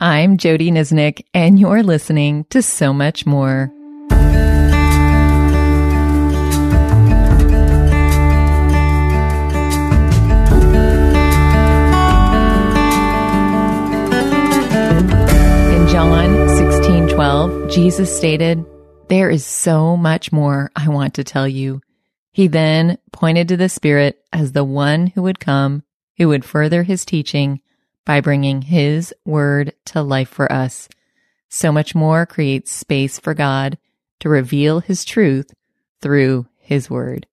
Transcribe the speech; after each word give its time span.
I'm 0.00 0.38
Jodie 0.38 0.70
Niznik, 0.70 1.24
and 1.34 1.58
you're 1.58 1.82
listening 1.82 2.44
to 2.50 2.62
So 2.62 2.92
Much 2.92 3.26
More. 3.26 3.72
In 4.12 4.18
John 15.88 16.48
16 16.48 17.08
12, 17.08 17.68
Jesus 17.68 18.16
stated, 18.16 18.64
There 19.08 19.28
is 19.28 19.44
so 19.44 19.96
much 19.96 20.30
more 20.30 20.70
I 20.76 20.90
want 20.90 21.14
to 21.14 21.24
tell 21.24 21.48
you. 21.48 21.80
He 22.30 22.46
then 22.46 22.98
pointed 23.10 23.48
to 23.48 23.56
the 23.56 23.68
Spirit 23.68 24.20
as 24.32 24.52
the 24.52 24.62
one 24.62 25.08
who 25.08 25.22
would 25.22 25.40
come, 25.40 25.82
who 26.18 26.28
would 26.28 26.44
further 26.44 26.84
his 26.84 27.04
teaching 27.04 27.62
by 28.08 28.22
bringing 28.22 28.62
His 28.62 29.14
Word 29.26 29.74
to 29.84 30.00
life 30.00 30.30
for 30.30 30.50
us. 30.50 30.88
So 31.50 31.70
much 31.70 31.94
more 31.94 32.24
creates 32.24 32.72
space 32.72 33.18
for 33.18 33.34
God 33.34 33.76
to 34.20 34.30
reveal 34.30 34.80
His 34.80 35.04
truth 35.04 35.52
through 36.00 36.46
His 36.56 36.88
Word. 36.88 37.26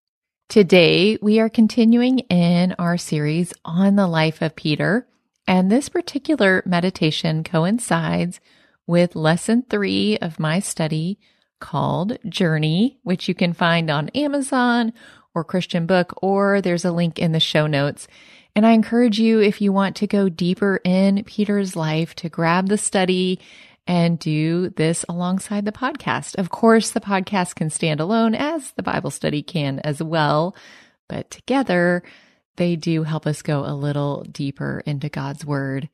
Today, 0.49 1.17
we 1.21 1.39
are 1.39 1.47
continuing 1.47 2.19
in 2.19 2.75
our 2.77 2.97
series 2.97 3.53
on 3.63 3.95
the 3.95 4.05
life 4.05 4.41
of 4.41 4.57
Peter, 4.57 5.07
and 5.47 5.71
this 5.71 5.87
particular 5.87 6.61
meditation 6.65 7.45
coincides 7.45 8.41
with 8.85 9.15
lesson 9.15 9.63
three 9.69 10.17
of 10.17 10.39
my 10.41 10.59
study 10.59 11.17
called 11.61 12.17
Journey, 12.27 12.99
which 13.01 13.29
you 13.29 13.33
can 13.33 13.53
find 13.53 13.89
on 13.89 14.09
Amazon 14.09 14.91
or 15.33 15.45
Christian 15.45 15.85
Book, 15.85 16.13
or 16.21 16.59
there's 16.59 16.83
a 16.83 16.91
link 16.91 17.17
in 17.17 17.31
the 17.31 17.39
show 17.39 17.65
notes. 17.65 18.09
And 18.55 18.65
I 18.65 18.71
encourage 18.71 19.19
you, 19.19 19.41
if 19.41 19.59
you 19.59 19.73
want 19.73 19.97
to 19.97 20.07
go 20.07 20.29
deeper 20.29 20.79
in 20.85 21.23
Peter's 21.25 21.75
life, 21.75 22.15
to 22.15 22.29
grab 22.29 22.69
the 22.69 22.77
study 22.77 23.39
and 23.85 24.17
do 24.17 24.69
this 24.69 25.03
alongside 25.09 25.65
the 25.65 25.73
podcast. 25.73 26.35
Of 26.37 26.49
course, 26.49 26.91
the 26.91 27.01
podcast 27.01 27.55
can 27.55 27.69
stand 27.69 27.99
alone 27.99 28.33
as 28.33 28.71
the 28.71 28.83
Bible 28.83 29.11
study 29.11 29.43
can 29.43 29.79
as 29.79 30.01
well, 30.01 30.55
but 31.09 31.29
together 31.29 32.01
they 32.55 32.77
do 32.77 33.03
help 33.03 33.27
us 33.27 33.41
go 33.41 33.65
a 33.65 33.75
little 33.75 34.23
deeper 34.23 34.81
into 34.85 35.09
God's 35.09 35.45
word. 35.45 35.89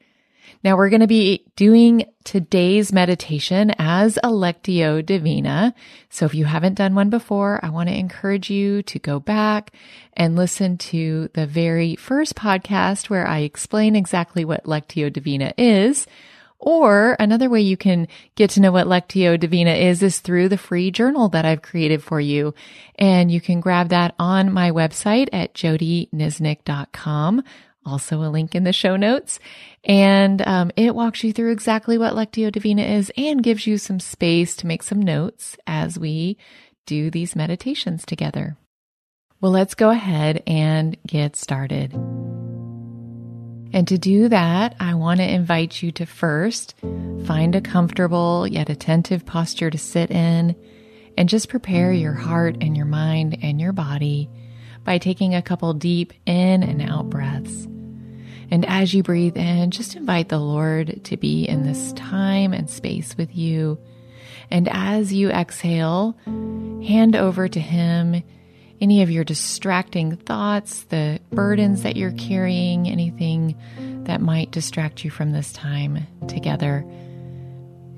Now 0.64 0.78
we're 0.78 0.90
going 0.90 1.02
to 1.02 1.08
be 1.08 1.46
doing 1.56 2.06
today's 2.24 2.94
meditation 2.94 3.74
as 3.80 4.18
a 4.18 4.30
Lectio 4.30 5.06
Divina. 5.06 5.74
So 6.10 6.26
if 6.26 6.36
you 6.36 6.46
haven't 6.46 6.76
done 6.76 6.96
one 6.96 7.10
before, 7.10 7.60
I 7.64 7.70
want 7.70 7.90
to 7.90 7.98
encourage 7.98 8.50
you 8.50 8.84
to 8.84 9.00
go 9.00 9.20
back 9.20 9.72
and 10.14 10.36
listen 10.36 10.78
to 10.78 11.30
the 11.34 11.48
very 11.48 11.96
first 11.96 12.36
podcast 12.36 13.10
where 13.10 13.28
I 13.28 13.40
explain 13.40 13.96
exactly 13.96 14.46
what 14.46 14.66
Lectio 14.66 15.12
Divina 15.12 15.54
is. 15.58 16.06
Or 16.60 17.16
another 17.20 17.50
way 17.50 17.62
you 17.62 17.76
can 17.76 18.08
get 18.36 18.52
to 18.52 18.62
know 18.62 18.72
what 18.72 18.86
Lectio 18.86 19.40
Divina 19.40 19.72
is 19.72 20.04
is 20.04 20.20
through 20.20 20.48
the 20.48 20.60
free 20.60 20.92
journal 20.92 21.28
that 21.30 21.44
I've 21.44 21.64
created 21.64 22.04
for 22.04 22.22
you. 22.22 22.54
And 23.00 23.32
you 23.32 23.42
can 23.42 23.62
grab 23.62 23.90
that 23.90 24.14
on 24.20 24.54
my 24.54 24.70
website 24.70 25.28
at 25.34 25.56
jodieniznik.com 25.56 27.44
also 27.86 28.22
a 28.22 28.30
link 28.30 28.56
in 28.56 28.64
the 28.64 28.74
show 28.74 28.96
notes. 28.96 29.40
And 29.84 30.42
um, 30.48 30.72
it 30.76 30.96
walks 30.96 31.24
you 31.24 31.34
through 31.34 31.52
exactly 31.52 31.98
what 31.98 32.14
Lectio 32.14 32.52
Divina 32.52 32.84
is 32.84 33.12
and 33.18 33.44
gives 33.44 33.66
you 33.66 33.78
some 33.78 34.00
space 34.00 34.56
to 34.58 34.68
make 34.68 34.84
some 34.84 35.02
notes 35.02 35.58
as 35.66 35.98
we 35.98 36.38
do 36.86 37.10
these 37.10 37.36
meditations 37.36 38.06
together. 38.06 38.58
Well, 39.40 39.52
let's 39.52 39.74
go 39.74 39.90
ahead 39.90 40.44
and 40.46 40.98
get 41.06 41.36
started. 41.36 41.94
And 43.74 43.88
to 43.88 43.98
do 43.98 44.28
that, 44.30 44.76
I 44.80 44.96
want 44.96 45.20
to 45.20 45.34
invite 45.34 45.82
you 45.82 45.92
to 45.94 46.06
first 46.06 46.76
find 47.26 47.56
a 47.56 47.62
comfortable 47.62 48.46
yet 48.46 48.70
attentive 48.70 49.26
posture 49.26 49.70
to 49.70 49.78
sit 49.78 50.12
in 50.12 50.56
and 51.18 51.30
just 51.30 51.50
prepare 51.50 51.92
your 51.92 52.14
heart 52.14 52.58
and 52.62 52.76
your 52.76 52.86
mind 52.86 53.38
and 53.42 53.60
your 53.60 53.74
body 53.74 54.30
by 54.84 54.98
taking 54.98 55.36
a 55.36 55.42
couple 55.42 55.74
deep 55.74 56.14
in 56.26 56.64
and 56.64 56.82
out 56.82 57.10
breaths. 57.10 57.68
And 58.52 58.66
as 58.66 58.94
you 58.94 59.02
breathe 59.02 59.38
in, 59.38 59.72
just 59.72 59.96
invite 59.96 60.28
the 60.28 60.38
Lord 60.38 61.06
to 61.06 61.18
be 61.18 61.46
in 61.46 61.64
this 61.64 61.94
time 61.94 62.52
and 62.52 62.70
space 62.70 63.16
with 63.18 63.36
you. 63.36 63.80
And 64.52 64.68
as 64.70 65.14
you 65.14 65.30
exhale, 65.30 66.18
hand 66.86 67.16
over 67.16 67.48
to 67.48 67.60
Him 67.60 68.22
any 68.82 69.04
of 69.04 69.12
your 69.12 69.24
distracting 69.24 70.18
thoughts, 70.18 70.84
the 70.86 71.20
burdens 71.32 71.84
that 71.84 71.96
you're 71.96 72.12
carrying, 72.14 72.90
anything 72.90 73.56
that 74.06 74.20
might 74.20 74.52
distract 74.52 75.06
you 75.06 75.12
from 75.12 75.32
this 75.32 75.54
time 75.54 76.06
together. 76.28 76.84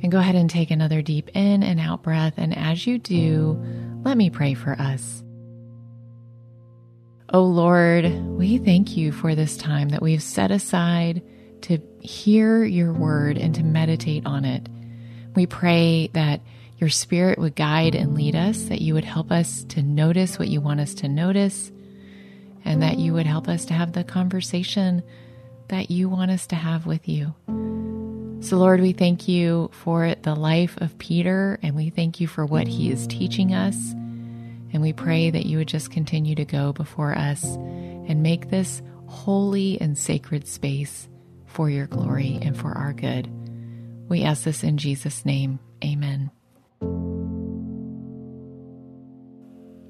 And 0.03 0.12
go 0.12 0.19
ahead 0.19 0.36
and 0.36 0.50
take 0.50 0.69
another 0.69 1.02
deep 1.02 1.30
in 1.34 1.63
and 1.63 1.80
out 1.80 2.03
breath. 2.03 2.34
And 2.38 2.56
as 2.56 2.86
you 2.86 3.00
do, 3.00 3.58
let 4.03 4.18
me 4.18 4.30
pray 4.30 4.53
for 4.53 4.74
us. 4.74 5.22
Oh 7.35 7.45
Lord, 7.45 8.05
we 8.38 8.59
thank 8.59 8.95
you 8.95 9.11
for 9.11 9.33
this 9.33 9.57
time 9.57 9.89
that 9.89 10.03
we've 10.03 10.21
set 10.21 10.51
aside 10.51 11.23
to 11.63 11.79
hear 11.99 12.63
your 12.63 12.94
word 12.94 13.39
and 13.39 13.55
to 13.55 13.63
meditate 13.63 14.27
on 14.27 14.45
it. 14.45 14.69
We 15.33 15.47
pray 15.47 16.11
that 16.13 16.41
your 16.77 16.91
spirit 16.91 17.39
would 17.39 17.55
guide 17.55 17.95
and 17.95 18.13
lead 18.13 18.35
us, 18.35 18.66
that 18.66 18.81
you 18.81 18.94
would 18.94 19.03
help 19.03 19.31
us 19.31 19.63
to 19.69 19.81
notice 19.81 20.38
what 20.38 20.47
you 20.47 20.61
want 20.61 20.79
us 20.79 20.94
to 20.95 21.07
notice, 21.07 21.71
and 22.63 22.83
that 22.83 22.99
you 22.99 23.13
would 23.13 23.25
help 23.25 23.47
us 23.47 23.65
to 23.65 23.73
have 23.73 23.94
the 23.94 24.03
conversation 24.03 25.01
that 25.69 25.89
you 25.89 26.09
want 26.09 26.29
us 26.29 26.45
to 26.45 26.55
have 26.55 26.85
with 26.85 27.09
you. 27.09 27.33
So, 28.41 28.57
Lord, 28.57 28.79
we 28.79 28.94
thank 28.94 29.27
you 29.27 29.71
for 29.73 30.13
the 30.21 30.35
life 30.35 30.77
of 30.77 31.00
Peter, 31.00 31.57
and 31.63 31.75
we 31.75 31.89
thank 31.89 32.19
you 32.19 32.27
for 32.27 32.45
what 32.45 32.67
he 32.67 32.91
is 32.91 33.07
teaching 33.07 33.55
us. 33.55 33.95
And 34.73 34.81
we 34.81 34.91
pray 34.91 35.29
that 35.29 35.45
you 35.45 35.59
would 35.59 35.67
just 35.67 35.91
continue 35.91 36.35
to 36.35 36.45
go 36.45 36.73
before 36.73 37.17
us 37.17 37.44
and 37.45 38.23
make 38.23 38.50
this 38.50 38.81
holy 39.06 39.79
and 39.79 39.97
sacred 39.97 40.47
space 40.47 41.07
for 41.45 41.69
your 41.69 41.85
glory 41.85 42.39
and 42.41 42.57
for 42.57 42.72
our 42.72 42.91
good. 42.91 43.29
We 44.09 44.23
ask 44.23 44.44
this 44.44 44.63
in 44.63 44.78
Jesus' 44.78 45.25
name. 45.25 45.59
Amen. 45.83 46.31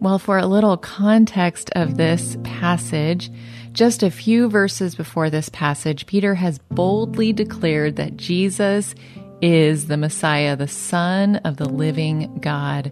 Well, 0.02 0.20
for 0.20 0.38
a 0.38 0.46
little 0.46 0.76
context 0.76 1.70
of 1.78 1.96
this 1.96 2.36
passage, 2.44 3.32
just 3.72 4.04
a 4.04 4.12
few 4.12 4.50
verses 4.50 4.96
before 4.96 5.30
this 5.30 5.48
passage, 5.48 6.06
Peter 6.08 6.36
has 6.36 6.60
boldly 6.60 7.32
declared 7.32 7.96
that 7.96 8.18
Jesus 8.18 8.96
is 9.42 9.88
the 9.88 9.96
Messiah, 9.96 10.58
the 10.58 10.68
Son 10.68 11.38
of 11.38 11.56
the 11.56 11.70
living 11.70 12.38
God. 12.40 12.92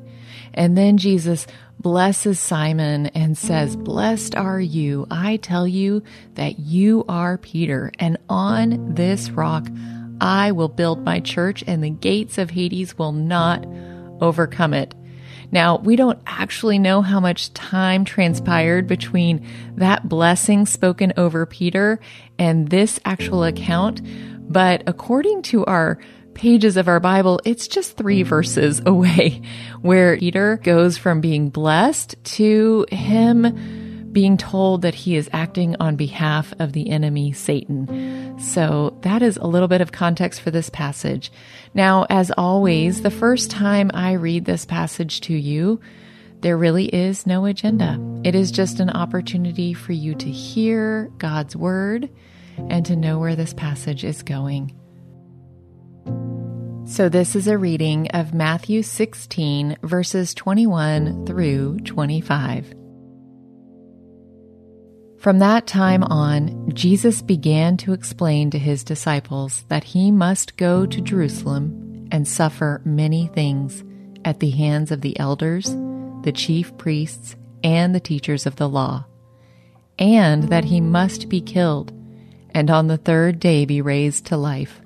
And 0.54 0.78
then 0.78 0.98
Jesus 0.98 1.48
blesses 1.82 2.40
Simon 2.40 3.08
and 3.08 3.38
says, 3.38 3.76
Blessed 3.76 4.36
are 4.36 4.60
you. 4.60 5.08
I 5.10 5.38
tell 5.38 5.68
you 5.68 6.04
that 6.36 6.60
you 6.60 7.04
are 7.10 7.38
Peter, 7.38 7.92
and 8.00 8.18
on 8.30 8.94
this 8.94 9.32
rock 9.32 9.68
I 10.20 10.52
will 10.52 10.70
build 10.70 11.04
my 11.04 11.20
church, 11.20 11.64
and 11.66 11.84
the 11.84 11.90
gates 11.90 12.38
of 12.38 12.52
Hades 12.52 12.98
will 12.98 13.12
not 13.12 13.66
overcome 14.22 14.74
it. 14.74 14.94
Now, 15.52 15.78
we 15.80 15.96
don't 15.96 16.20
actually 16.28 16.80
know 16.80 17.02
how 17.02 17.20
much 17.20 17.54
time 17.54 18.06
transpired 18.06 18.88
between 18.88 19.46
that 19.76 20.08
blessing 20.08 20.66
spoken 20.66 21.12
over 21.18 21.46
Peter 21.46 22.00
and 22.40 22.70
this 22.70 23.00
actual 23.04 23.44
account, 23.44 24.02
but 24.52 24.84
according 24.88 25.42
to 25.44 25.66
our 25.66 25.98
pages 26.34 26.78
of 26.78 26.88
our 26.88 27.00
Bible, 27.00 27.40
it's 27.46 27.68
just 27.68 27.98
three 27.98 28.24
verses 28.24 28.82
away 28.86 29.42
where 29.82 30.18
Peter 30.18 30.58
goes 30.58 30.98
from 30.98 31.22
being 31.22 31.50
blessed 31.50 32.16
to 32.24 32.86
him 32.92 33.80
being 34.12 34.38
told 34.38 34.82
that 34.82 34.94
he 34.94 35.16
is 35.16 35.30
acting 35.34 35.76
on 35.80 35.96
behalf 35.96 36.54
of 36.60 36.74
the 36.74 36.90
enemy, 36.90 37.32
Satan. 37.32 38.38
So 38.40 38.98
that 39.02 39.22
is 39.22 39.38
a 39.38 39.48
little 39.48 39.68
bit 39.68 39.82
of 39.82 39.92
context 39.92 40.42
for 40.42 40.52
this 40.52 40.70
passage. 40.70 41.32
Now, 41.74 42.06
as 42.10 42.32
always, 42.38 43.02
the 43.02 43.12
first 43.12 43.50
time 43.50 43.90
I 43.94 44.14
read 44.14 44.46
this 44.46 44.66
passage 44.66 45.22
to 45.22 45.34
you, 45.34 45.80
there 46.42 46.58
really 46.58 46.86
is 46.86 47.28
no 47.28 47.46
agenda. 47.46 48.00
It 48.24 48.36
is 48.36 48.52
just 48.52 48.80
an 48.80 48.90
opportunity 48.90 49.74
for 49.74 49.94
you 49.94 50.16
to 50.16 50.30
hear 50.30 51.12
God's 51.18 51.56
word 51.56 52.10
and 52.70 52.86
to 52.88 52.96
know 52.96 53.20
where 53.20 53.36
this 53.36 53.54
passage 53.54 54.04
is 54.04 54.24
going. 54.24 54.76
So, 56.92 57.08
this 57.08 57.38
is 57.38 57.48
a 57.48 57.58
reading 57.58 58.10
of 58.10 58.34
Matthew 58.34 58.84
16, 58.84 59.78
verses 59.82 60.34
21 60.34 61.26
through 61.26 61.80
25. 61.86 62.74
From 65.18 65.40
that 65.40 65.68
time 65.68 66.04
on, 66.04 66.70
Jesus 66.74 67.22
began 67.22 67.78
to 67.78 67.94
explain 67.94 68.52
to 68.52 68.60
his 68.60 68.84
disciples 68.84 69.64
that 69.70 69.86
he 69.86 70.12
must 70.12 70.58
go 70.58 70.86
to 70.86 71.00
Jerusalem 71.00 72.10
and 72.12 72.28
suffer 72.28 72.82
many 72.84 73.28
things 73.28 73.86
at 74.26 74.42
the 74.42 74.50
hands 74.50 74.92
of 74.92 75.00
the 75.00 75.18
elders, 75.18 75.74
the 76.24 76.34
chief 76.34 76.78
priests, 76.78 77.38
and 77.64 77.96
the 77.96 78.02
teachers 78.02 78.46
of 78.46 78.58
the 78.58 78.68
law, 78.68 79.06
and 79.98 80.50
that 80.50 80.66
he 80.66 80.82
must 80.82 81.30
be 81.30 81.40
killed, 81.40 81.94
and 82.54 82.70
on 82.70 82.88
the 82.88 82.98
third 82.98 83.40
day 83.40 83.64
be 83.64 83.82
raised 83.82 84.26
to 84.26 84.36
life. 84.36 84.81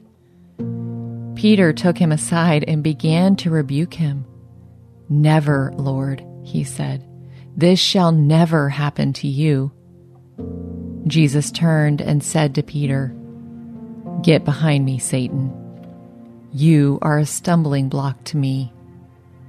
Peter 1.36 1.74
took 1.74 1.98
him 1.98 2.12
aside 2.12 2.64
and 2.68 2.84
began 2.84 3.36
to 3.38 3.50
rebuke 3.50 3.94
him. 3.94 4.26
Never, 5.10 5.72
Lord, 5.76 6.26
he 6.44 6.64
said, 6.64 7.06
this 7.58 7.80
shall 7.80 8.12
never 8.12 8.68
happen 8.68 9.14
to 9.14 9.28
you. 9.28 9.72
Jesus 11.08 11.52
turned 11.52 12.02
and 12.02 12.22
said 12.22 12.56
to 12.56 12.64
Peter, 12.64 13.16
Get 14.22 14.44
behind 14.44 14.84
me, 14.84 15.00
Satan. 15.00 15.54
You 16.52 17.00
are 17.02 17.18
a 17.18 17.26
stumbling 17.26 17.88
block 17.88 18.22
to 18.26 18.38
me. 18.38 18.74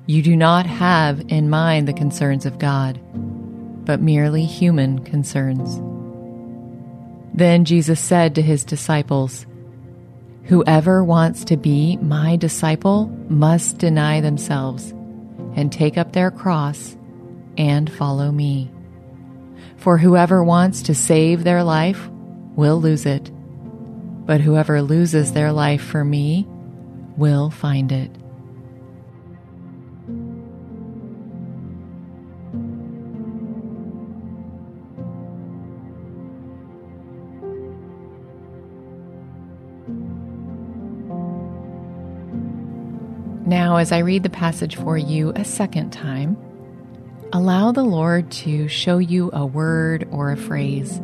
You 0.06 0.22
do 0.22 0.36
not 0.36 0.66
have 0.66 1.20
in 1.28 1.50
mind 1.50 1.88
the 1.88 1.92
concerns 1.92 2.46
of 2.46 2.60
God, 2.60 3.00
but 3.84 4.00
merely 4.00 4.44
human 4.44 5.00
concerns. 5.00 5.80
Then 7.34 7.64
Jesus 7.64 7.98
said 7.98 8.36
to 8.36 8.42
his 8.42 8.64
disciples, 8.64 9.46
Whoever 10.46 11.02
wants 11.02 11.44
to 11.46 11.56
be 11.56 11.96
my 11.96 12.36
disciple 12.36 13.06
must 13.28 13.78
deny 13.78 14.20
themselves 14.20 14.92
and 15.56 15.72
take 15.72 15.98
up 15.98 16.12
their 16.12 16.30
cross 16.30 16.96
and 17.58 17.90
follow 17.90 18.30
me. 18.30 18.70
For 19.76 19.98
whoever 19.98 20.44
wants 20.44 20.82
to 20.82 20.94
save 20.94 21.42
their 21.42 21.64
life 21.64 22.08
will 22.54 22.80
lose 22.80 23.06
it, 23.06 23.30
but 24.24 24.40
whoever 24.40 24.82
loses 24.82 25.32
their 25.32 25.52
life 25.52 25.82
for 25.82 26.04
me 26.04 26.46
will 27.16 27.50
find 27.50 27.90
it. 27.90 28.10
As 43.78 43.92
I 43.92 43.98
read 43.98 44.22
the 44.22 44.30
passage 44.30 44.76
for 44.76 44.96
you 44.96 45.32
a 45.36 45.44
second 45.44 45.90
time, 45.90 46.36
allow 47.32 47.72
the 47.72 47.84
Lord 47.84 48.30
to 48.32 48.68
show 48.68 48.98
you 48.98 49.30
a 49.32 49.44
word 49.44 50.08
or 50.10 50.32
a 50.32 50.36
phrase. 50.36 50.96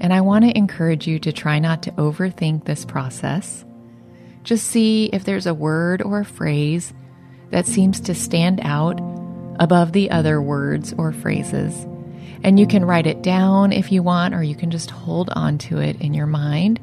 And 0.00 0.12
I 0.12 0.20
want 0.20 0.44
to 0.44 0.58
encourage 0.58 1.06
you 1.06 1.18
to 1.20 1.32
try 1.32 1.60
not 1.60 1.84
to 1.84 1.92
overthink 1.92 2.64
this 2.64 2.84
process. 2.84 3.64
Just 4.42 4.66
see 4.66 5.06
if 5.12 5.24
there's 5.24 5.46
a 5.46 5.54
word 5.54 6.02
or 6.02 6.20
a 6.20 6.24
phrase 6.24 6.92
that 7.50 7.66
seems 7.66 8.00
to 8.00 8.14
stand 8.14 8.60
out 8.62 9.00
above 9.60 9.92
the 9.92 10.10
other 10.10 10.42
words 10.42 10.92
or 10.98 11.12
phrases. 11.12 11.86
And 12.42 12.58
you 12.58 12.66
can 12.66 12.84
write 12.84 13.06
it 13.06 13.22
down 13.22 13.72
if 13.72 13.92
you 13.92 14.02
want, 14.02 14.34
or 14.34 14.42
you 14.42 14.56
can 14.56 14.70
just 14.70 14.90
hold 14.90 15.30
on 15.30 15.58
to 15.58 15.78
it 15.78 16.00
in 16.00 16.12
your 16.12 16.26
mind. 16.26 16.80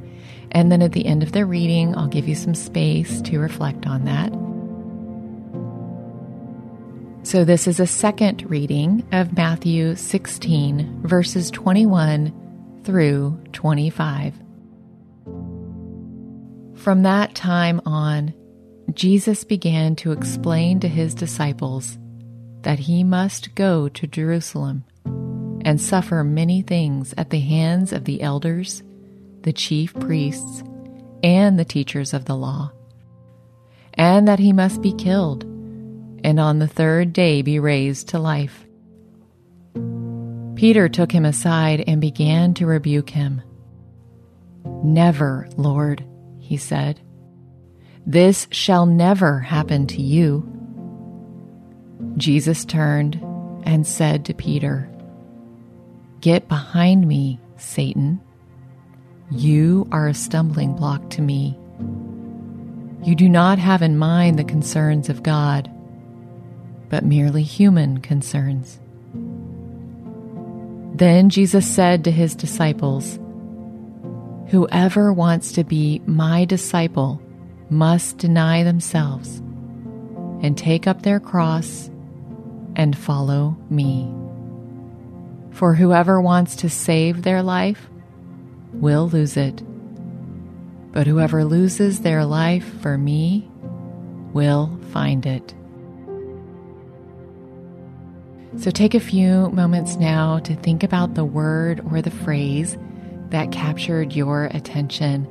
And 0.52 0.72
then 0.72 0.82
at 0.82 0.94
the 0.94 1.06
end 1.06 1.22
of 1.22 1.34
the 1.34 1.46
reading, 1.46 1.96
I'll 1.96 2.08
give 2.08 2.28
you 2.28 2.36
some 2.36 2.56
space 2.56 3.22
to 3.24 3.40
reflect 3.40 3.86
on 3.86 4.06
that. 4.06 4.32
So, 7.24 7.46
this 7.46 7.68
is 7.68 7.80
a 7.80 7.86
second 7.86 8.50
reading 8.50 9.08
of 9.12 9.38
Matthew 9.38 9.96
16, 9.96 11.04
verses 11.04 11.52
21 11.52 12.82
through 12.84 13.40
25. 13.54 14.34
From 16.74 17.04
that 17.04 17.36
time 17.36 17.80
on, 17.86 18.34
Jesus 18.92 19.44
began 19.44 19.96
to 19.98 20.14
explain 20.14 20.80
to 20.80 20.88
his 20.88 21.14
disciples 21.14 22.00
that 22.64 22.80
he 22.80 23.04
must 23.04 23.54
go 23.54 23.88
to 23.88 24.08
Jerusalem 24.08 24.84
and 25.64 25.80
suffer 25.80 26.24
many 26.24 26.64
things 26.64 27.14
at 27.20 27.30
the 27.30 27.40
hands 27.40 27.94
of 27.94 28.06
the 28.06 28.24
elders, 28.24 28.82
the 29.44 29.54
chief 29.54 29.94
priests, 29.94 30.64
and 31.22 31.60
the 31.60 31.66
teachers 31.66 32.16
of 32.16 32.26
the 32.26 32.36
law, 32.36 32.72
and 33.94 34.28
that 34.28 34.40
he 34.40 34.52
must 34.52 34.82
be 34.82 34.92
killed 34.92 35.46
and 36.24 36.40
on 36.40 36.60
the 36.60 36.68
third 36.68 37.14
day 37.14 37.42
be 37.42 37.60
raised 37.60 38.10
to 38.10 38.20
life. 38.20 38.66
Peter 40.56 40.88
took 40.88 41.12
him 41.12 41.26
aside 41.26 41.84
and 41.88 42.00
began 42.00 42.54
to 42.54 42.66
rebuke 42.66 43.10
him. 43.10 43.42
Never, 44.84 45.50
Lord, 45.58 46.06
he 46.40 46.58
said. 46.58 47.02
This 48.06 48.48
shall 48.52 48.86
never 48.86 49.40
happen 49.40 49.88
to 49.88 50.02
you. 50.02 50.48
Jesus 52.18 52.66
turned 52.66 53.16
and 53.64 53.86
said 53.88 54.26
to 54.26 54.34
Peter, 54.34 54.90
Get 56.20 56.48
behind 56.48 57.08
me, 57.08 57.40
Satan. 57.58 58.20
You 59.32 59.88
are 59.92 60.08
a 60.08 60.14
stumbling 60.14 60.76
block 60.76 61.10
to 61.12 61.22
me. 61.22 61.58
You 63.04 63.16
do 63.16 63.28
not 63.28 63.58
have 63.58 63.82
in 63.82 63.98
mind 63.98 64.38
the 64.38 64.44
concerns 64.44 65.10
of 65.10 65.24
God 65.24 65.72
but 66.92 67.06
merely 67.06 67.42
human 67.42 68.02
concerns. 68.02 68.78
Then 70.94 71.30
Jesus 71.30 71.66
said 71.66 72.04
to 72.04 72.12
his 72.12 72.36
disciples, 72.36 73.18
Whoever 74.50 75.14
wants 75.14 75.54
to 75.54 75.64
be 75.64 76.02
my 76.06 76.44
disciple 76.44 77.22
must 77.70 78.18
deny 78.18 78.64
themselves 78.64 79.38
and 80.44 80.58
take 80.58 80.86
up 80.86 81.02
their 81.02 81.22
cross 81.22 81.90
and 82.76 82.98
follow 82.98 83.56
me. 83.70 84.14
For 85.52 85.74
whoever 85.74 86.20
wants 86.20 86.58
to 86.58 86.70
save 86.70 87.22
their 87.22 87.42
life 87.42 87.90
will 88.74 89.08
lose 89.08 89.38
it, 89.38 89.64
but 90.92 91.08
whoever 91.08 91.46
loses 91.46 92.02
their 92.02 92.26
life 92.26 92.66
for 92.82 92.98
me 92.98 93.50
will 94.34 94.78
find 94.92 95.26
it. 95.26 95.54
So 98.58 98.70
take 98.70 98.94
a 98.94 99.00
few 99.00 99.50
moments 99.52 99.96
now 99.96 100.40
to 100.40 100.56
think 100.56 100.84
about 100.84 101.16
the 101.16 101.24
word 101.24 101.82
or 101.90 102.02
the 102.02 102.12
phrase 102.12 102.78
that 103.30 103.52
captured 103.52 104.14
your 104.14 104.46
attention 104.46 105.26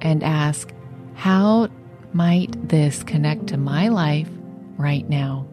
and 0.00 0.22
ask, 0.24 0.72
how 1.14 1.68
might 2.12 2.68
this 2.68 3.04
connect 3.04 3.46
to 3.48 3.56
my 3.56 3.88
life 3.88 4.28
right 4.76 5.08
now? 5.08 5.46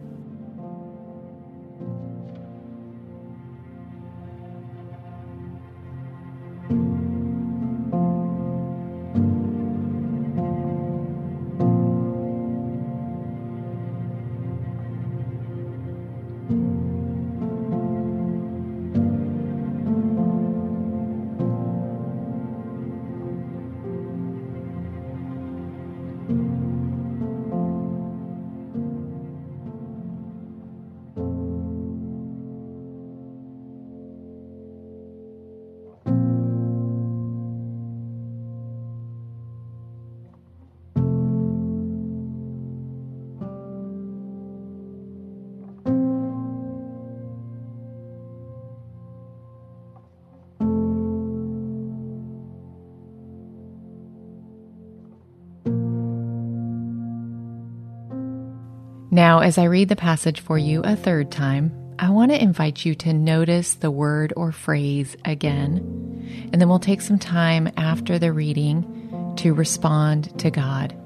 Now, 59.14 59.38
as 59.38 59.58
I 59.58 59.64
read 59.66 59.90
the 59.90 59.94
passage 59.94 60.40
for 60.40 60.58
you 60.58 60.80
a 60.82 60.96
third 60.96 61.30
time, 61.30 61.72
I 62.00 62.10
want 62.10 62.32
to 62.32 62.42
invite 62.42 62.84
you 62.84 62.96
to 62.96 63.12
notice 63.12 63.74
the 63.74 63.92
word 63.92 64.32
or 64.36 64.50
phrase 64.50 65.16
again, 65.24 66.50
and 66.52 66.60
then 66.60 66.68
we'll 66.68 66.80
take 66.80 67.00
some 67.00 67.20
time 67.20 67.70
after 67.76 68.18
the 68.18 68.32
reading 68.32 69.34
to 69.36 69.54
respond 69.54 70.36
to 70.40 70.50
God. 70.50 70.96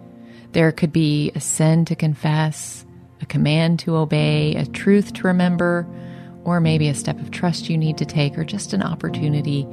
There 0.53 0.73
could 0.73 0.91
be 0.91 1.33
a 1.35 1.41
sin 1.41 1.85
to 1.85 1.95
confess, 1.95 2.87
a 3.21 3.27
command 3.27 3.81
to 3.81 3.97
obey, 3.97 4.55
a 4.55 4.65
truth 4.65 5.13
to 5.13 5.27
remember, 5.27 5.87
or 6.45 6.63
maybe 6.63 6.89
a 6.89 6.95
step 6.95 7.21
of 7.21 7.31
trust 7.31 7.69
you 7.69 7.77
need 7.77 7.99
to 7.99 8.07
take, 8.07 8.39
or 8.39 8.45
just 8.45 8.73
an 8.73 8.83
opportunity 8.83 9.67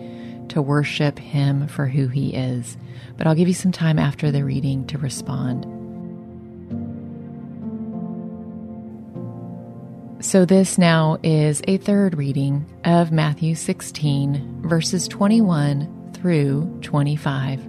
to 0.49 0.61
worship 0.61 1.19
Him 1.19 1.69
for 1.69 1.87
who 1.87 2.09
He 2.09 2.35
is. 2.35 2.75
But 3.15 3.27
I'll 3.27 3.35
give 3.35 3.47
you 3.47 3.53
some 3.53 3.71
time 3.71 3.97
after 3.97 4.29
the 4.29 4.43
reading 4.43 4.85
to 4.87 4.97
respond. 4.97 5.65
So, 10.21 10.45
this 10.45 10.77
now 10.77 11.17
is 11.23 11.61
a 11.67 11.75
third 11.75 12.17
reading 12.17 12.65
of 12.85 13.11
Matthew 13.11 13.53
16, 13.53 14.61
verses 14.61 15.09
21 15.09 16.13
through 16.13 16.79
25. 16.81 17.61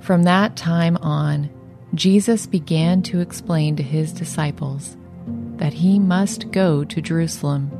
From 0.00 0.22
that 0.22 0.56
time 0.56 0.96
on, 0.96 1.50
Jesus 1.94 2.46
began 2.46 3.02
to 3.02 3.20
explain 3.20 3.76
to 3.76 3.82
his 3.82 4.12
disciples 4.12 4.96
that 5.56 5.74
he 5.74 5.98
must 5.98 6.50
go 6.50 6.82
to 6.82 7.02
Jerusalem 7.02 7.70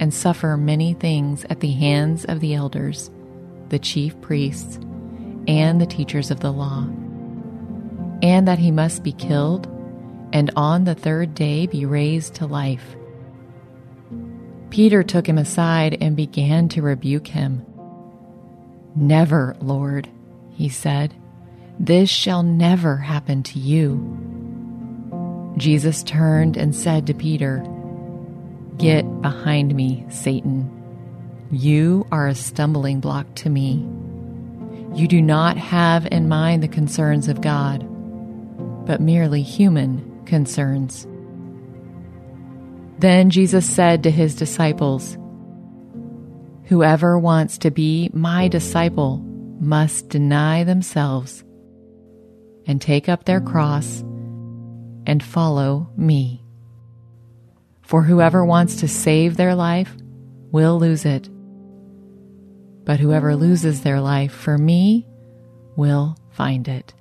and 0.00 0.12
suffer 0.12 0.56
many 0.56 0.94
things 0.94 1.46
at 1.48 1.60
the 1.60 1.72
hands 1.72 2.24
of 2.24 2.40
the 2.40 2.54
elders, 2.54 3.08
the 3.68 3.78
chief 3.78 4.20
priests, 4.20 4.80
and 5.46 5.80
the 5.80 5.86
teachers 5.86 6.32
of 6.32 6.40
the 6.40 6.52
law, 6.52 6.88
and 8.20 8.48
that 8.48 8.58
he 8.58 8.72
must 8.72 9.04
be 9.04 9.12
killed 9.12 9.68
and 10.32 10.50
on 10.56 10.84
the 10.84 10.94
third 10.94 11.34
day 11.34 11.66
be 11.66 11.84
raised 11.84 12.34
to 12.36 12.46
life. 12.46 12.96
Peter 14.70 15.02
took 15.02 15.28
him 15.28 15.38
aside 15.38 15.98
and 16.00 16.16
began 16.16 16.68
to 16.70 16.82
rebuke 16.82 17.28
him. 17.28 17.66
Never, 18.96 19.56
Lord, 19.60 20.08
he 20.50 20.68
said, 20.68 21.14
this 21.78 22.10
shall 22.10 22.42
never 22.42 22.96
happen 22.96 23.42
to 23.44 23.58
you. 23.58 25.54
Jesus 25.56 26.02
turned 26.02 26.56
and 26.56 26.74
said 26.74 27.06
to 27.06 27.14
Peter, 27.14 27.66
Get 28.78 29.02
behind 29.20 29.74
me, 29.74 30.04
Satan. 30.08 30.70
You 31.50 32.06
are 32.12 32.28
a 32.28 32.34
stumbling 32.34 33.00
block 33.00 33.34
to 33.36 33.50
me. 33.50 33.86
You 34.94 35.08
do 35.08 35.20
not 35.20 35.56
have 35.56 36.06
in 36.10 36.28
mind 36.28 36.62
the 36.62 36.68
concerns 36.68 37.28
of 37.28 37.40
God, 37.40 37.80
but 38.86 39.00
merely 39.00 39.42
human 39.42 40.11
concerns. 40.26 41.06
Then 42.98 43.30
Jesus 43.30 43.68
said 43.68 44.02
to 44.02 44.10
his 44.10 44.34
disciples, 44.34 45.16
Whoever 46.64 47.18
wants 47.18 47.58
to 47.58 47.70
be 47.70 48.10
my 48.12 48.48
disciple 48.48 49.18
must 49.60 50.08
deny 50.08 50.64
themselves 50.64 51.44
and 52.66 52.80
take 52.80 53.08
up 53.08 53.24
their 53.24 53.40
cross 53.40 54.00
and 55.06 55.22
follow 55.22 55.90
me. 55.96 56.44
For 57.82 58.02
whoever 58.02 58.44
wants 58.44 58.76
to 58.76 58.88
save 58.88 59.36
their 59.36 59.54
life 59.54 59.94
will 60.50 60.78
lose 60.78 61.04
it, 61.04 61.28
but 62.84 63.00
whoever 63.00 63.36
loses 63.36 63.82
their 63.82 64.00
life 64.00 64.32
for 64.32 64.56
me 64.56 65.06
will 65.76 66.16
find 66.30 66.68
it. 66.68 66.94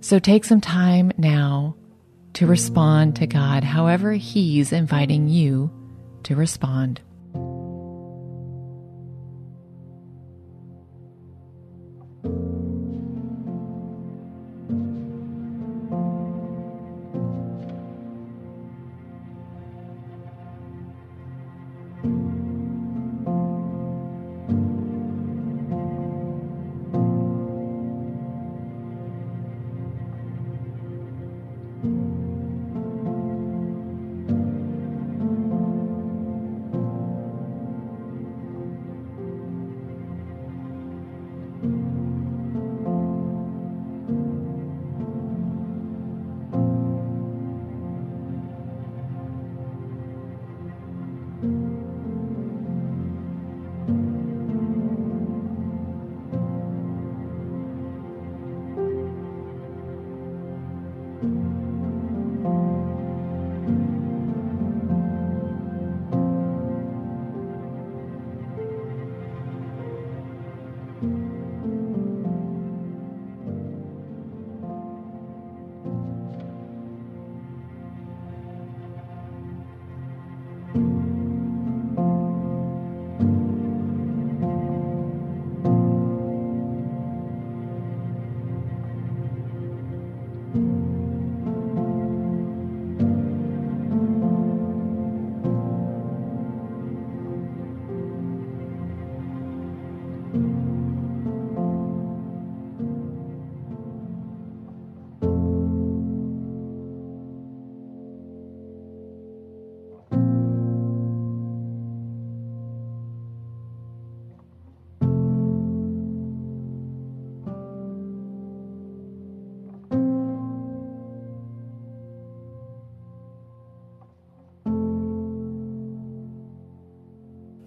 So 0.00 0.18
take 0.18 0.44
some 0.44 0.60
time 0.60 1.12
now 1.18 1.74
to 2.34 2.46
respond 2.46 3.16
to 3.16 3.26
God 3.26 3.64
however 3.64 4.12
He's 4.12 4.72
inviting 4.72 5.28
you 5.28 5.70
to 6.22 6.36
respond. 6.36 7.00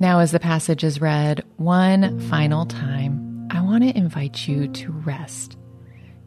Now, 0.02 0.18
as 0.18 0.32
the 0.32 0.40
passage 0.40 0.84
is 0.84 1.00
read 1.00 1.46
one 1.58 2.20
final 2.22 2.66
time, 2.66 3.48
I 3.52 3.62
want 3.62 3.84
to 3.84 3.96
invite 3.96 4.48
you 4.48 4.68
to 4.68 4.92
rest, 4.92 5.58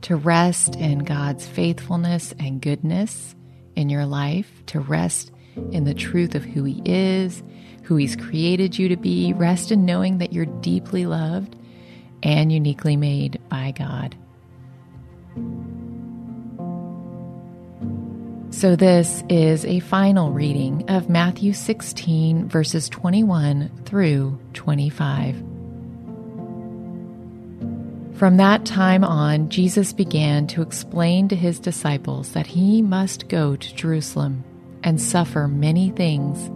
to 0.02 0.14
rest 0.14 0.76
in 0.76 1.00
God's 1.00 1.44
faithfulness 1.44 2.32
and 2.38 2.60
goodness 2.60 3.34
in 3.74 3.90
your 3.90 4.06
life, 4.06 4.48
to 4.66 4.78
rest 4.78 5.32
in 5.72 5.82
the 5.82 5.92
truth 5.92 6.36
of 6.36 6.44
who 6.44 6.62
He 6.62 6.82
is, 6.84 7.42
who 7.82 7.96
He's 7.96 8.14
created 8.14 8.78
you 8.78 8.88
to 8.90 8.96
be, 8.96 9.32
rest 9.32 9.72
in 9.72 9.84
knowing 9.84 10.18
that 10.18 10.32
you're 10.32 10.46
deeply 10.46 11.04
loved 11.04 11.56
and 12.22 12.52
uniquely 12.52 12.96
made 12.96 13.40
So, 18.54 18.76
this 18.76 19.24
is 19.28 19.64
a 19.64 19.80
final 19.80 20.30
reading 20.30 20.88
of 20.88 21.08
Matthew 21.08 21.52
16, 21.52 22.48
verses 22.48 22.88
21 22.88 23.68
through 23.84 24.38
25. 24.52 25.34
From 28.16 28.36
that 28.36 28.64
time 28.64 29.02
on, 29.02 29.48
Jesus 29.48 29.92
began 29.92 30.46
to 30.46 30.62
explain 30.62 31.26
to 31.28 31.36
his 31.36 31.58
disciples 31.58 32.30
that 32.30 32.46
he 32.46 32.80
must 32.80 33.28
go 33.28 33.56
to 33.56 33.74
Jerusalem 33.74 34.44
and 34.84 35.02
suffer 35.02 35.48
many 35.48 35.90
things 35.90 36.48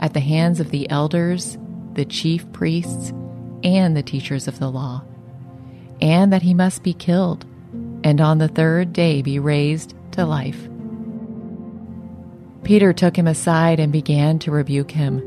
at 0.00 0.14
the 0.14 0.20
hands 0.20 0.58
of 0.58 0.70
the 0.70 0.88
elders, 0.88 1.58
the 1.92 2.06
chief 2.06 2.50
priests, 2.52 3.10
and 3.62 3.94
the 3.94 4.02
teachers 4.02 4.48
of 4.48 4.58
the 4.58 4.70
law, 4.70 5.04
and 6.00 6.32
that 6.32 6.42
he 6.42 6.54
must 6.54 6.82
be 6.82 6.94
killed 6.94 7.44
and 8.02 8.22
on 8.22 8.38
the 8.38 8.48
third 8.48 8.94
day 8.94 9.20
be 9.20 9.38
raised 9.38 9.94
to 10.12 10.24
life. 10.24 10.71
Peter 12.62 12.92
took 12.92 13.16
him 13.16 13.26
aside 13.26 13.80
and 13.80 13.92
began 13.92 14.38
to 14.40 14.50
rebuke 14.50 14.90
him. 14.90 15.20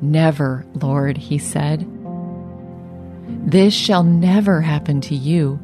Never, 0.00 0.66
Lord, 0.74 1.16
he 1.16 1.38
said. 1.38 1.86
This 3.44 3.74
shall 3.74 4.02
never 4.02 4.60
happen 4.60 5.00
to 5.02 5.14
you. 5.14 5.60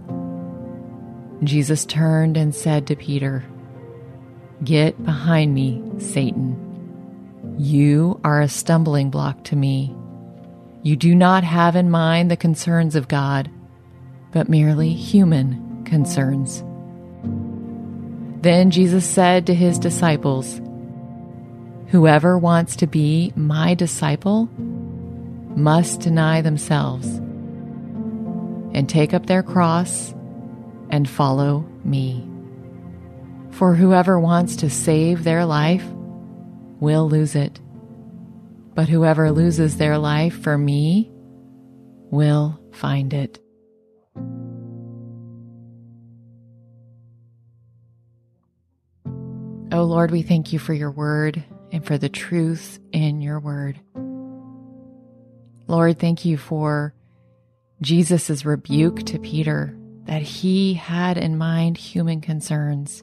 Jesus 1.42 1.84
turned 1.86 2.36
and 2.36 2.54
said 2.54 2.86
to 2.86 2.96
Peter, 2.96 3.44
Get 4.62 5.02
behind 5.04 5.54
me, 5.54 5.82
Satan. 5.98 6.64
You 7.58 8.20
are 8.24 8.40
a 8.40 8.48
stumbling 8.48 9.10
block 9.10 9.44
to 9.44 9.56
me. 9.56 9.94
You 10.82 10.96
do 10.96 11.14
not 11.14 11.44
have 11.44 11.76
in 11.76 11.90
mind 11.90 12.30
the 12.30 12.36
concerns 12.36 12.96
of 12.96 13.08
God, 13.08 13.50
but 14.32 14.48
merely 14.48 14.92
human 14.92 15.84
concerns. 15.84 16.62
Then 18.48 18.70
Jesus 18.70 19.04
said 19.04 19.44
to 19.46 19.54
his 19.54 19.78
disciples, 19.78 20.58
Whoever 21.88 22.38
wants 22.38 22.76
to 22.76 22.86
be 22.86 23.30
my 23.36 23.74
disciple 23.74 24.48
must 25.54 26.00
deny 26.00 26.40
themselves 26.40 27.06
and 28.72 28.88
take 28.88 29.12
up 29.12 29.26
their 29.26 29.42
cross 29.42 30.14
and 30.88 31.06
follow 31.06 31.68
me. 31.84 32.26
For 33.50 33.74
whoever 33.74 34.18
wants 34.18 34.56
to 34.56 34.70
save 34.70 35.24
their 35.24 35.44
life 35.44 35.84
will 36.80 37.06
lose 37.06 37.34
it. 37.34 37.60
But 38.74 38.88
whoever 38.88 39.30
loses 39.30 39.76
their 39.76 39.98
life 39.98 40.40
for 40.40 40.56
me 40.56 41.10
will 42.10 42.58
find 42.72 43.12
it. 43.12 43.40
Lord, 49.88 50.10
we 50.10 50.20
thank 50.20 50.52
you 50.52 50.58
for 50.58 50.74
your 50.74 50.90
word 50.90 51.42
and 51.72 51.84
for 51.84 51.96
the 51.96 52.10
truth 52.10 52.78
in 52.92 53.22
your 53.22 53.40
word. 53.40 53.80
Lord, 55.66 55.98
thank 55.98 56.26
you 56.26 56.36
for 56.36 56.94
Jesus' 57.80 58.44
rebuke 58.44 59.04
to 59.04 59.18
Peter 59.18 59.74
that 60.04 60.20
he 60.20 60.74
had 60.74 61.16
in 61.16 61.38
mind 61.38 61.78
human 61.78 62.20
concerns, 62.20 63.02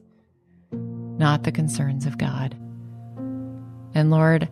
not 0.72 1.42
the 1.42 1.52
concerns 1.52 2.06
of 2.06 2.20
God. 2.20 2.56
And 3.96 4.12
Lord, 4.12 4.48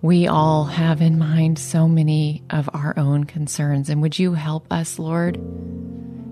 we 0.00 0.28
all 0.28 0.64
have 0.64 1.02
in 1.02 1.18
mind 1.18 1.58
so 1.58 1.86
many 1.86 2.42
of 2.48 2.70
our 2.72 2.94
own 2.98 3.24
concerns. 3.24 3.90
And 3.90 4.00
would 4.00 4.18
you 4.18 4.32
help 4.32 4.66
us, 4.72 4.98
Lord, 4.98 5.34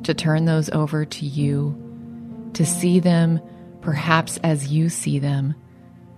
to 0.04 0.14
turn 0.14 0.47
those 0.47 0.70
over 0.70 1.04
to 1.04 1.26
you, 1.26 2.50
to 2.54 2.64
see 2.64 2.99
them 2.99 3.42
perhaps 3.88 4.37
as 4.45 4.71
you 4.71 4.90
see 4.90 5.18
them, 5.18 5.54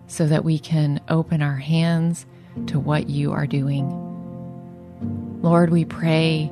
so 0.08 0.26
that 0.26 0.44
we 0.44 0.58
can 0.58 1.00
open 1.08 1.40
our 1.40 1.54
hands 1.54 2.26
to 2.66 2.80
what 2.80 3.08
you 3.08 3.30
are 3.30 3.46
doing. 3.46 3.88
Lord, 5.40 5.70
we 5.70 5.84
pray 5.84 6.50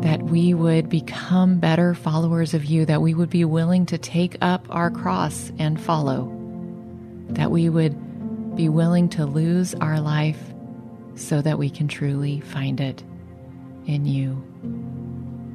that 0.00 0.20
we 0.24 0.54
would 0.54 0.88
become 0.88 1.60
better 1.60 1.94
followers 1.94 2.52
of 2.52 2.64
you, 2.64 2.84
that 2.86 3.00
we 3.00 3.14
would 3.14 3.30
be 3.30 3.44
willing 3.44 3.86
to 3.86 3.96
take 3.96 4.36
up 4.40 4.66
our 4.70 4.90
cross 4.90 5.52
and 5.56 5.80
follow, 5.80 6.24
that 7.28 7.52
we 7.52 7.68
would 7.68 8.56
be 8.56 8.68
willing 8.68 9.08
to 9.10 9.24
lose 9.24 9.72
our 9.76 10.00
life 10.00 10.42
so 11.14 11.40
that 11.40 11.58
we 11.60 11.70
can 11.70 11.86
truly 11.86 12.40
find 12.40 12.80
it 12.80 13.04
in 13.86 14.04
you. 14.04 14.42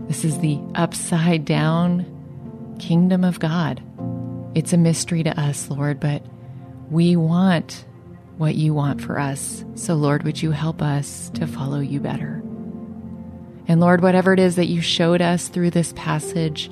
This 0.08 0.24
is 0.24 0.40
the 0.40 0.58
upside 0.74 1.44
down 1.44 2.06
kingdom 2.80 3.26
of 3.26 3.42
God. 3.42 3.84
It's 4.56 4.74
a 4.74 4.78
mystery 4.78 5.24
to 5.24 5.40
us, 5.40 5.70
Lord, 5.70 6.00
but 6.00 6.24
we 6.90 7.16
want 7.16 7.86
what 8.38 8.56
you 8.56 8.74
want 8.74 9.02
for 9.02 9.20
us. 9.20 9.64
So, 9.76 9.96
Lord, 9.96 10.24
would 10.24 10.42
you 10.42 10.52
help 10.52 10.82
us 10.82 11.30
to 11.36 11.48
follow 11.48 11.80
you 11.80 12.00
better? 12.00 12.44
And 13.68 13.80
Lord, 13.80 14.02
whatever 14.02 14.34
it 14.34 14.40
is 14.40 14.56
that 14.58 14.68
you 14.68 14.82
showed 14.82 15.22
us 15.22 15.48
through 15.48 15.72
this 15.72 15.94
passage, 15.96 16.70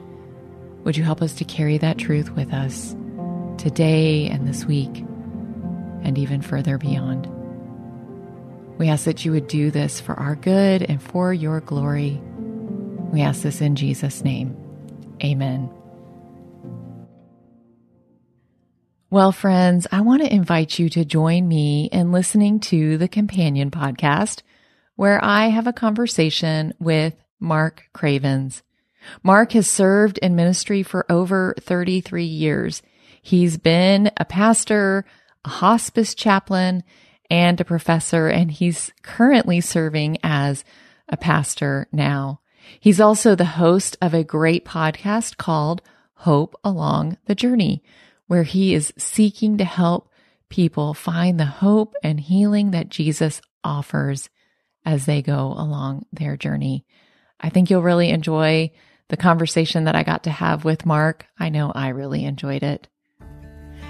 would 0.84 0.98
you 0.98 1.04
help 1.04 1.22
us 1.22 1.34
to 1.36 1.44
carry 1.44 1.78
that 1.78 1.98
truth 1.98 2.32
with 2.32 2.54
us 2.54 2.96
today 3.58 4.28
and 4.28 4.48
this 4.48 4.66
week 4.66 5.06
and 6.04 6.18
even 6.18 6.42
further 6.42 6.78
beyond? 6.78 7.28
We 8.78 8.90
ask 8.90 9.06
that 9.06 9.24
you 9.24 9.32
would 9.32 9.48
do 9.48 9.72
this 9.72 10.02
for 10.02 10.14
our 10.14 10.36
good 10.36 10.84
and 10.84 11.02
for 11.02 11.34
your 11.34 11.62
glory. 11.62 12.20
We 13.12 13.22
ask 13.22 13.42
this 13.42 13.62
in 13.62 13.76
Jesus' 13.76 14.24
name. 14.24 14.58
Amen. 15.24 15.81
Well, 19.12 19.34
friends, 19.34 19.88
I 19.92 20.00
want 20.00 20.22
to 20.22 20.34
invite 20.34 20.80
you 20.80 20.88
to 20.92 21.04
join 21.04 21.46
me 21.46 21.90
in 21.92 22.14
listening 22.14 22.62
to 22.62 22.98
the 22.98 23.10
Companion 23.10 23.70
podcast 23.70 24.42
where 24.96 25.22
I 25.22 25.48
have 25.48 25.68
a 25.68 25.74
conversation 25.74 26.74
with 26.80 27.14
Mark 27.38 27.90
Cravens. 27.92 28.64
Mark 29.22 29.52
has 29.52 29.68
served 29.68 30.18
in 30.20 30.38
ministry 30.38 30.82
for 30.82 31.06
over 31.12 31.54
33 31.60 32.24
years. 32.24 32.82
He's 33.22 33.58
been 33.58 34.12
a 34.16 34.24
pastor, 34.24 35.04
a 35.44 35.50
hospice 35.50 36.16
chaplain, 36.16 36.82
and 37.30 37.60
a 37.60 37.66
professor, 37.66 38.30
and 38.30 38.50
he's 38.50 38.94
currently 39.02 39.60
serving 39.60 40.20
as 40.24 40.64
a 41.10 41.18
pastor 41.18 41.86
now. 41.92 42.40
He's 42.80 43.02
also 43.02 43.36
the 43.36 43.44
host 43.44 43.98
of 44.02 44.14
a 44.14 44.24
great 44.24 44.64
podcast 44.64 45.36
called 45.36 45.82
Hope 46.14 46.56
Along 46.64 47.18
the 47.26 47.36
Journey, 47.36 47.84
where 48.32 48.44
he 48.44 48.74
is 48.74 48.94
seeking 48.98 49.58
to 49.58 49.66
help 49.66 50.10
people 50.48 50.94
find 50.94 51.38
the 51.38 51.44
hope 51.44 51.94
and 52.02 52.18
healing 52.18 52.72
that 52.72 52.88
Jesus 52.88 53.42
offers 53.62 54.30
as 54.86 55.06
they 55.06 55.22
go 55.22 55.54
along 55.58 56.06
their 56.14 56.38
journey. 56.38 56.86
I 57.42 57.50
think 57.50 57.70
you'll 57.70 57.82
really 57.82 58.10
enjoy 58.10 58.72
the 59.10 59.18
conversation 59.18 59.84
that 59.84 59.98
I 59.98 60.04
got 60.04 60.24
to 60.24 60.32
have 60.32 60.64
with 60.64 60.86
Mark. 60.86 61.26
I 61.38 61.50
know 61.50 61.74
I 61.76 61.90
really 61.90 62.24
enjoyed 62.24 62.64
it. 62.64 62.88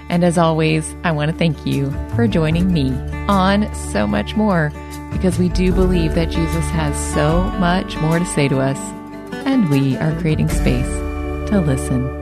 And 0.08 0.24
as 0.24 0.38
always, 0.38 0.92
I 1.04 1.12
want 1.12 1.30
to 1.30 1.38
thank 1.38 1.64
you 1.64 1.92
for 2.16 2.26
joining 2.26 2.72
me 2.72 2.90
on 3.28 3.72
So 3.72 4.08
Much 4.08 4.34
More 4.34 4.72
because 5.12 5.38
we 5.38 5.50
do 5.50 5.72
believe 5.72 6.16
that 6.16 6.30
Jesus 6.30 6.64
has 6.70 7.14
so 7.14 7.44
much 7.60 7.96
more 7.98 8.18
to 8.18 8.26
say 8.26 8.48
to 8.48 8.58
us, 8.58 8.78
and 9.46 9.70
we 9.70 9.96
are 9.98 10.18
creating 10.18 10.48
space 10.48 10.88
to 11.48 11.62
listen. 11.64 12.21